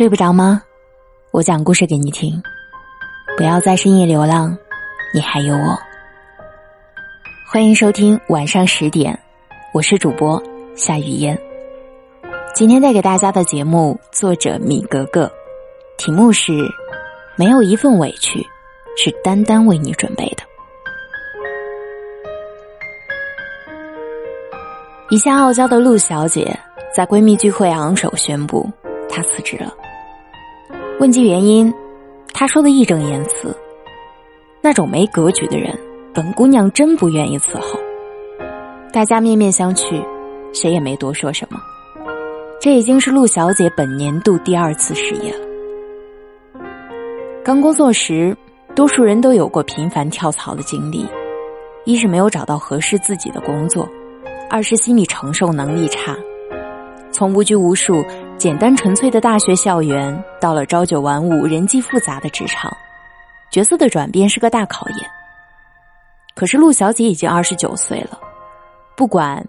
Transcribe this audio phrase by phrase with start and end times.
[0.00, 0.62] 睡不着吗？
[1.30, 2.42] 我讲故事给你听。
[3.36, 4.56] 不要在深夜流浪，
[5.12, 5.78] 你还有我。
[7.46, 9.20] 欢迎收听晚上十点，
[9.74, 10.42] 我是主播
[10.74, 11.38] 夏雨嫣。
[12.54, 15.30] 今天带给大家的节目，作者米格格，
[15.98, 16.50] 题目是
[17.36, 18.40] “没有一份委屈
[18.96, 20.42] 是单单为你准备的”。
[25.10, 26.58] 一向傲娇的陆小姐
[26.90, 28.66] 在闺蜜聚会昂首宣布，
[29.06, 29.70] 她辞职了。
[31.00, 31.72] 问及原因，
[32.34, 33.56] 他说的义正言辞
[34.60, 35.74] ：“那种没格局的人，
[36.12, 37.80] 本姑娘真不愿意伺候。”
[38.92, 40.04] 大家面面相觑，
[40.52, 41.58] 谁也没多说什么。
[42.60, 46.60] 这已经是陆小姐本年度第二次失业了。
[47.42, 48.36] 刚工作时，
[48.74, 51.06] 多数人都有过频繁跳槽的经历，
[51.86, 53.88] 一是没有找到合适自己的工作。
[54.50, 56.14] 二是心理承受能力差，
[57.20, 58.02] 从无拘无束、
[58.38, 62.74] 简单纯粹的大学校园，到了朝九晚五、人际复杂的职场，
[63.50, 64.98] 角色的转变是个大考验。
[66.34, 68.18] 可是陆小姐已经二十九岁了，
[68.96, 69.46] 不管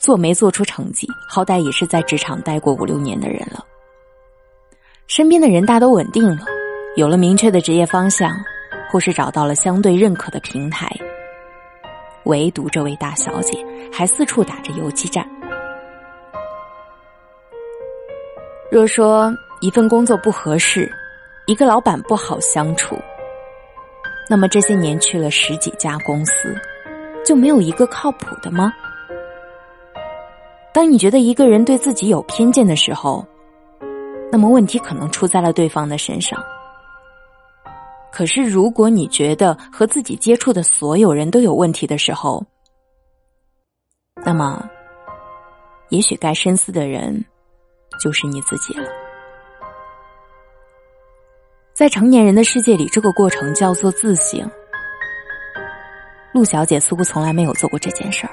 [0.00, 3.64] 做没做出成绩，好歹也是在职场待过五六年的人了。
[5.06, 6.44] 身边的人大都稳定了，
[6.96, 8.32] 有了明确的职业方向，
[8.90, 10.90] 或是找到了相对认可的平台。
[12.24, 15.24] 唯独这位大小姐还四处打着游击战。
[18.72, 20.90] 若说一份工作不合适，
[21.44, 22.96] 一个老板不好相处，
[24.30, 26.32] 那么这些年去了十几家公司，
[27.22, 28.72] 就没有一个靠谱的吗？
[30.72, 33.22] 当你觉得一个人对自己有偏见的时候，
[34.32, 36.42] 那么问题可能出在了对方的身上。
[38.10, 42.42] 可是，如果你觉得和自己接触的所有人都有问题的时候，
[44.24, 44.66] 那么，
[45.90, 47.22] 也许该深思的人
[48.02, 48.88] 就是你自己了。
[51.72, 54.50] 在成年人的世界里，这个过程叫做自省。
[56.34, 58.32] 陆小姐似乎从来没有做过这件事儿。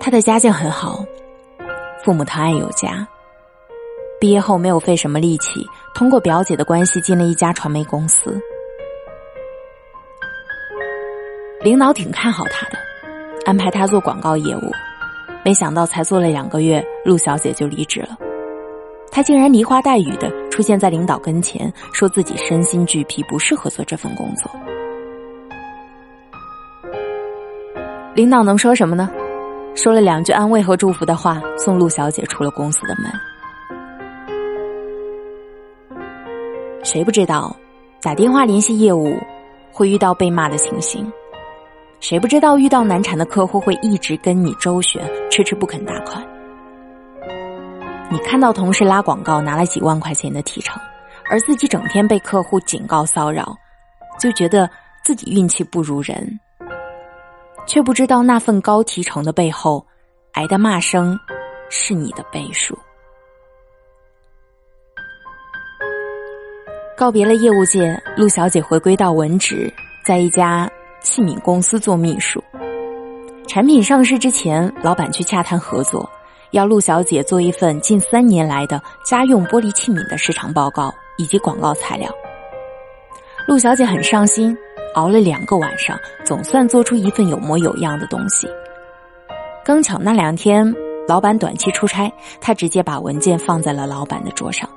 [0.00, 1.04] 她的家境很好，
[2.02, 3.06] 父母疼爱有加。
[4.18, 8.40] 毕业后没有费什么力气，通过表姐的关系进了一家传媒公司。
[11.60, 12.78] 领导挺看好她的，
[13.44, 14.70] 安排她做广告业务。
[15.46, 18.18] 没想到才做了两个月，陆小姐就离职了。
[19.12, 24.50] 她竟然梨花带雨的出现在领导跟前，说自己身心俱疲，不适合做这份工作。
[28.16, 29.08] 领导能说什么呢？
[29.76, 33.08] 说了两句安慰和祝福的话，送陆小姐出了公司的门。
[36.82, 37.54] 谁不知道，
[38.02, 39.16] 打电话联系业务
[39.70, 41.08] 会遇到被骂的情形？
[42.00, 46.24] 谁不知道遇到难缠的客户会一直跟你周旋，迟迟不肯打款？
[48.08, 50.80] 你看到同事拉广告拿了几万块钱的提成，
[51.28, 53.56] 而自己整天被客户警告骚扰，
[54.20, 54.70] 就觉得
[55.02, 56.38] 自己运气不如人，
[57.66, 59.84] 却不知道那份高提成的背后，
[60.32, 61.18] 挨的骂声
[61.68, 62.78] 是你的倍数。
[66.96, 69.72] 告别了业务界，陆小姐回归到文职，
[70.04, 70.70] 在一家
[71.06, 72.42] 器皿公司做秘书。
[73.46, 76.10] 产品上市之前，老板去洽谈合作，
[76.50, 82.10] 要陆小姐做一份近三年来的家用玻璃器皿的市场报告以及广告材料。
[83.46, 84.54] 陆小姐很上心，
[84.96, 88.48] 熬了两个晚上，总算做出一份有模有样的东西。
[89.64, 90.74] 刚巧那两天，
[91.06, 94.68] 老板短期出差，她直接把文件放在了老板的桌上。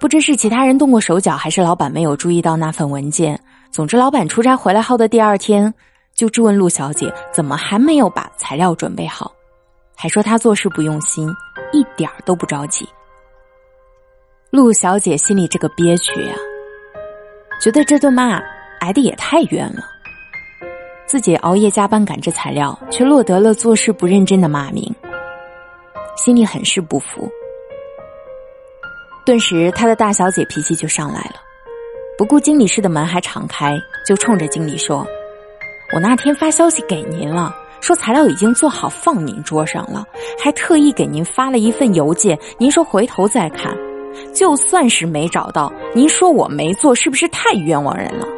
[0.00, 3.40] 不知是其他人动过手脚，还是老板没有注意到那份文件。
[3.70, 5.72] 总之，老板出差回来后的第二天，
[6.14, 9.32] 就质问陆小姐怎么还没有把材料准备好，
[9.94, 11.28] 还说她做事不用心，
[11.72, 12.88] 一点都不着急。
[14.50, 16.34] 陆小姐心里这个憋屈呀，
[17.62, 18.42] 觉得这顿骂
[18.80, 19.84] 挨的也太冤了。
[21.06, 24.92] 自己熬夜加班赶制材料，却落得了做事不认真的骂名，
[26.16, 27.30] 心里很是不服。
[29.24, 31.36] 顿时，他的大小姐脾气就上来了，
[32.20, 33.74] 不顾经理室的门还敞开，
[34.04, 35.06] 就冲着经理说
[35.94, 37.50] ：“我那天发消息给您了，
[37.80, 40.04] 说材料已经做好放您桌上了，
[40.38, 42.38] 还特意给您发了一份邮件。
[42.58, 43.74] 您说回头再看，
[44.34, 48.28] 就算是没找到，您说我没做，是不是太冤枉人了？”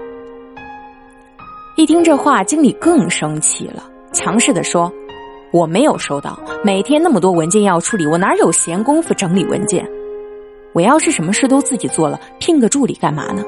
[1.74, 3.82] 一听这话，经理更生气了，
[4.12, 4.92] 强势的说
[5.52, 9.84] ：“我没有收到，每天那么多文件要处理，我哪有闲工夫整理文件？”
[10.72, 13.42] 我要是什么事都自己做了，聘个助理干嘛呢？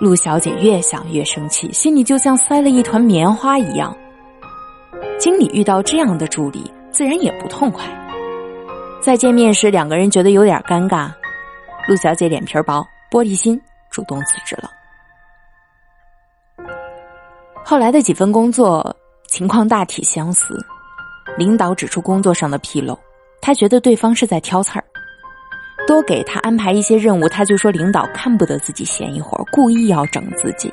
[0.00, 3.96] 陆小姐越想越生气，心里就像塞了一团棉花一样。
[5.18, 7.84] 经理遇到这样的助理，自然也不痛快。
[9.00, 11.10] 再见面时，两个人觉得有点尴尬。
[11.86, 13.60] 陆小姐脸皮薄，玻璃心，
[13.90, 14.70] 主动辞职了。
[17.64, 18.94] 后来的几份工作
[19.28, 20.58] 情况大体相似，
[21.38, 22.98] 领导指出工作上的纰漏，
[23.40, 24.84] 他觉得对方是在挑刺儿，
[25.86, 30.72] 多给他安排一些任务，他就说领导看不得自己闲一会儿，故意要整自己。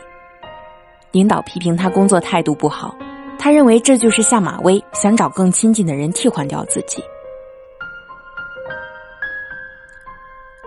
[1.11, 2.95] 领导批评他工作态度不好，
[3.37, 7.03] 他认为这就是下马威，想找更亲近的人替换掉自己。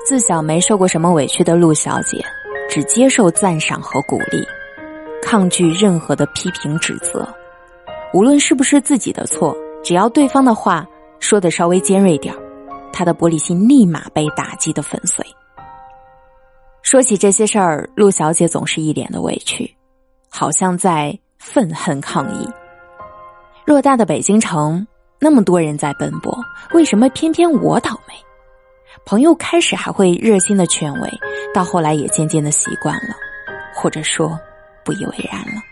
[0.06, 2.22] 自小没受过什么委屈的陆小姐，
[2.68, 4.46] 只接受赞赏和鼓励，
[5.22, 7.26] 抗拒任何的批评指责。
[8.12, 10.86] 无论是不是自己的错，只要对方的话
[11.20, 12.34] 说的稍微尖锐点
[12.94, 15.26] 他的玻璃心立马被打击的粉碎。
[16.82, 19.76] 说起这些事儿，陆小姐总是一脸的委屈，
[20.30, 22.48] 好像在愤恨抗议。
[23.66, 24.86] 偌大的北京城，
[25.18, 26.32] 那么多人在奔波，
[26.72, 28.14] 为什么偏偏我倒霉？
[29.04, 31.10] 朋友开始还会热心的劝慰，
[31.52, 33.16] 到后来也渐渐的习惯了，
[33.74, 34.38] 或者说
[34.84, 35.62] 不以为然了。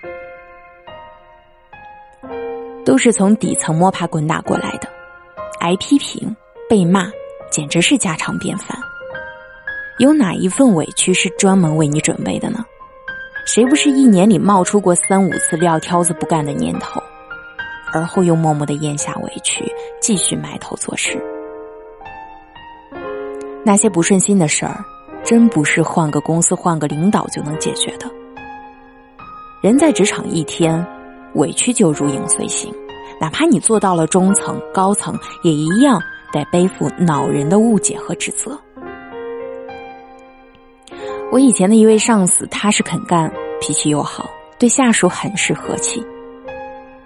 [2.85, 4.89] 都是从底层摸爬滚打过来的，
[5.61, 6.35] 挨批评、
[6.73, 7.07] 被骂，
[7.51, 8.69] 简直是家常便饭。
[9.99, 12.65] 有哪一份委屈是专门为你准备的呢？
[13.45, 16.99] 谁不是一年里冒出过三五次撂挑子不干的念头，
[17.93, 19.71] 而后又默默的咽下委屈，
[20.01, 21.23] 继续埋头做事？
[23.63, 24.83] 那些不顺心的事儿，
[25.23, 28.11] 真不是换个公司、换个领导就能解决的。
[29.63, 30.83] 人在职场一天，
[31.35, 32.75] 委屈就如影随形，
[33.21, 36.01] 哪怕你做到了中层、高层，也一样
[36.33, 38.59] 得背负恼人的误解和指责。
[41.31, 46.05] 我以前的一位上司，踏实肯干，脾气又好，对下属很是和气。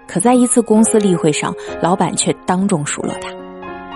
[0.07, 3.29] 可在一次公司例会上，老板却当众数落他。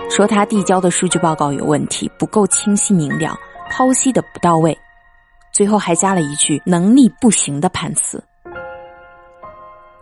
[0.10, 3.34] 说他递交的数据报告有问题，不够清晰明了，
[3.72, 4.78] 剖析的不到位，
[5.54, 8.22] 最后还加了一句“能力不行”的判词。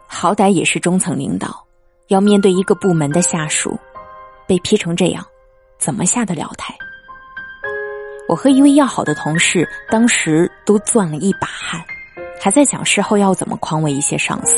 [0.08, 1.64] 好歹也是中层领导，
[2.08, 3.79] 要面对一个部门的下属，
[4.50, 5.24] 被批成这样，
[5.78, 6.76] 怎么下得了台？
[8.28, 11.80] 我和一位要好的同事当时都攥了一把汗，
[12.42, 14.58] 还在想事后要怎么宽慰一些上司。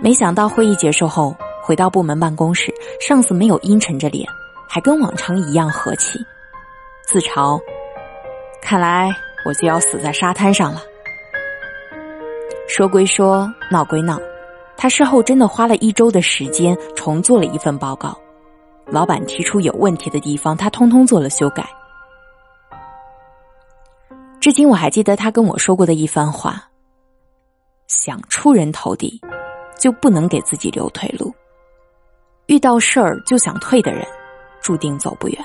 [0.00, 1.36] 没想到会议结束后。
[1.60, 4.26] 回到部门办公室，上司没有阴沉着脸，
[4.66, 6.18] 还跟往常一样和气，
[7.04, 7.60] 自嘲
[8.62, 9.10] ：“看来
[9.44, 10.80] 我就要死在沙滩上了。”
[12.66, 14.18] 说归说，闹归闹，
[14.78, 18.18] 他事后真的花了一周的时间重做了一份报告，
[18.90, 21.68] 老板提出有问题的地方，他通通做了修改。
[24.40, 26.62] 至今我还记得他跟我说过的一番话
[27.86, 29.20] ：“想出人头地，
[29.78, 31.34] 就不能给自己留退路。”
[32.46, 34.06] 遇到事儿就想退的人，
[34.62, 35.44] 注定走不远。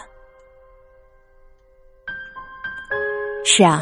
[3.44, 3.82] 是啊，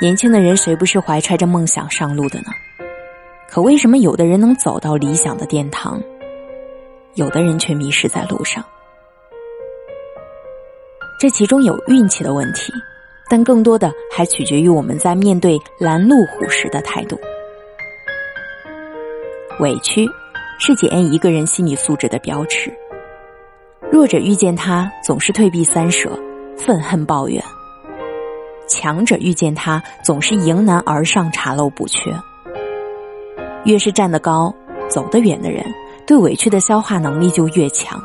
[0.00, 2.52] 年轻的人谁不是怀揣着梦想上路的呢？
[3.48, 6.00] 可为什么有的人能走到理想的殿堂，
[7.18, 8.64] 有的人却迷失在路上？
[11.18, 12.72] 这其中有运气的问题，
[13.28, 17.18] 但更多的还取决于我们在面对拦路虎时的态度。
[19.60, 20.08] 委屈。
[20.60, 22.68] 是检验一个人心理素质的标尺。
[23.92, 26.18] 弱者遇见他总是退避三舍，
[26.56, 27.40] 愤恨抱怨；
[28.66, 32.12] 强者遇见他总是迎难而上，查漏补缺。
[33.66, 34.52] 越是站得高、
[34.88, 35.64] 走得远的人，
[36.08, 38.02] 对委屈的消化能力就越强。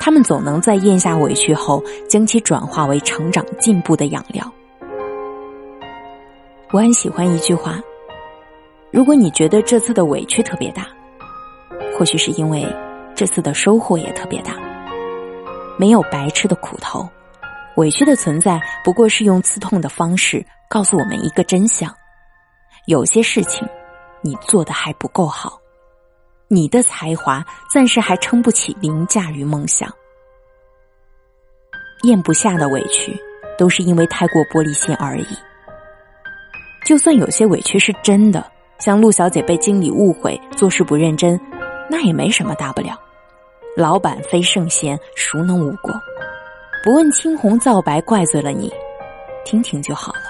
[0.00, 4.52] 他们总能在咽下委屈后，将其转化为成长进步的养料。
[6.72, 7.78] 我很喜欢一句话：
[8.90, 10.84] 如果你觉得这次的委屈特别大。
[11.96, 12.66] 或许是因为
[13.14, 14.54] 这次的收获也特别大，
[15.78, 17.08] 没有白吃的苦头，
[17.76, 21.94] 委屈的存在不过是用刺痛的方式告诉我们一个真相：
[22.86, 23.68] 有些事情
[24.22, 25.60] 你做的还不够好，
[26.52, 27.42] 你的才华
[27.72, 29.90] 暂时还撑不起凌驾于梦想。
[32.02, 33.18] 咽不下的委屈，
[33.56, 35.26] 都是因为太过玻璃心而已。
[36.84, 38.44] 就算有些委屈是真的，
[38.78, 41.40] 像陆小姐被经理误会，做事不认真。
[41.88, 43.00] 那也没什么大不了，
[43.74, 45.90] 老板非圣贤，孰能无过？
[46.84, 48.70] 不问青红皂白，怪罪了你，
[49.42, 50.20] 听听就好了。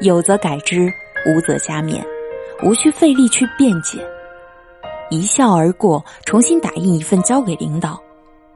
[0.00, 0.92] 有则改之，
[1.24, 2.04] 无则加勉，
[2.64, 4.04] 无需费力去辩解，
[5.10, 8.00] 一笑而过重新打印一份交给领导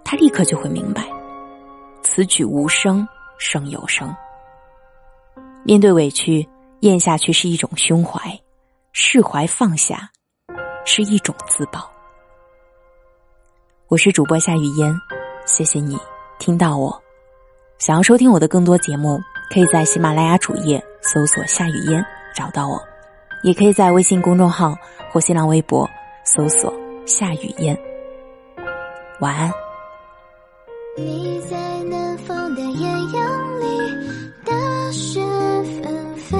[0.04, 1.06] 他立刻就会明白
[2.02, 3.06] 此举无声
[3.38, 4.14] 胜有声。
[5.64, 6.46] 面对委屈
[6.80, 8.20] 咽下去是一种胸怀
[8.92, 10.08] 释怀放下
[10.84, 11.90] 是一种自保。
[13.88, 14.94] 我是主播夏雨嫣
[15.46, 15.98] 谢谢你
[16.38, 17.02] 听到我。
[17.78, 19.20] 想要收听我的更多节目
[19.50, 22.80] 可以在喜马拉雅主页搜索夏雨嫣找到我。
[23.44, 24.74] 也可以在微信公众号
[25.12, 25.88] 或新浪微博
[26.24, 26.72] 搜索
[27.06, 27.78] 夏雨嫣
[29.20, 29.52] 晚安。
[30.96, 33.66] 你在南方的艳阳里
[34.42, 35.20] 大雪
[35.82, 36.38] 纷飞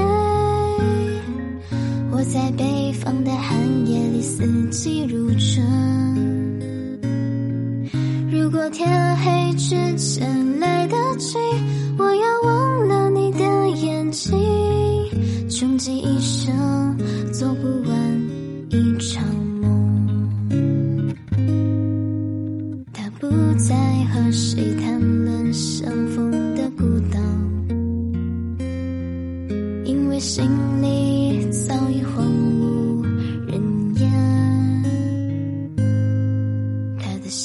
[2.11, 5.63] 我在北方的寒夜里四季如春。
[8.33, 8.89] 如果天
[9.19, 11.37] 黑之前来得及
[11.99, 14.35] 我要忘了你的眼睛
[15.51, 16.97] 穷极一生
[17.35, 18.04] 做不完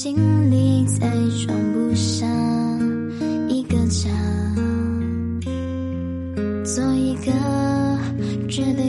[0.02, 0.16] 心
[0.50, 1.10] 里再
[1.46, 2.26] 装不下
[3.50, 4.10] 一个家，
[6.64, 7.34] 做一个
[8.48, 8.89] 绝对。